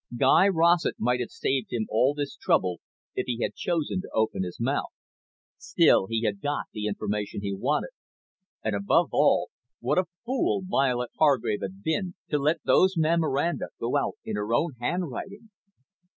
Guy 0.17 0.47
Rossett 0.47 0.95
might 0.97 1.19
have 1.19 1.29
saved 1.29 1.67
him 1.71 1.85
all 1.87 2.15
this 2.15 2.35
trouble 2.35 2.79
if 3.13 3.27
he 3.27 3.37
had 3.43 3.53
chosen 3.53 4.01
to 4.01 4.09
open 4.15 4.41
his 4.41 4.59
mouth. 4.59 4.89
Still, 5.59 6.07
he 6.07 6.23
had 6.23 6.41
got 6.41 6.65
the 6.73 6.87
information 6.87 7.41
he 7.41 7.53
wanted. 7.53 7.91
And, 8.63 8.75
above 8.75 9.09
all, 9.11 9.51
what 9.79 9.99
a 9.99 10.05
fool 10.25 10.63
Violet 10.65 11.11
Hargrave 11.19 11.61
had 11.61 11.83
been, 11.83 12.15
to 12.31 12.39
let 12.39 12.63
those 12.63 12.97
memoranda 12.97 13.67
go 13.79 13.95
out 13.95 14.15
in 14.25 14.35
her 14.37 14.51
own 14.55 14.71
handwriting! 14.79 15.51